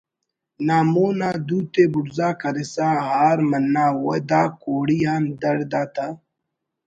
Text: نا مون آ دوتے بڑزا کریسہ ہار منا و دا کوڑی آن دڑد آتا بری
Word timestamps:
نا 0.65 0.77
مون 0.93 1.19
آ 1.29 1.31
دوتے 1.47 1.83
بڑزا 1.93 2.29
کریسہ 2.41 2.87
ہار 3.07 3.39
منا 3.49 3.85
و 4.01 4.05
دا 4.29 4.41
کوڑی 4.61 4.99
آن 5.13 5.23
دڑد 5.41 5.73
آتا 5.81 6.05
بری 6.17 6.25